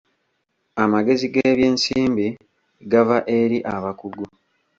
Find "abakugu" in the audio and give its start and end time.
3.75-4.25